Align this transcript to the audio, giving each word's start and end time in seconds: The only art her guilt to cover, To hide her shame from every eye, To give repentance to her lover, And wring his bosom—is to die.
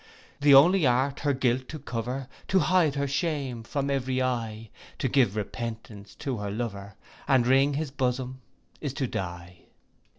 The 0.39 0.55
only 0.55 0.87
art 0.87 1.19
her 1.19 1.31
guilt 1.31 1.69
to 1.69 1.77
cover, 1.77 2.27
To 2.47 2.57
hide 2.57 2.95
her 2.95 3.07
shame 3.07 3.61
from 3.61 3.91
every 3.91 4.19
eye, 4.19 4.71
To 4.97 5.07
give 5.07 5.35
repentance 5.35 6.15
to 6.15 6.37
her 6.37 6.49
lover, 6.49 6.95
And 7.27 7.45
wring 7.45 7.75
his 7.75 7.91
bosom—is 7.91 8.93
to 8.95 9.05
die. 9.05 9.59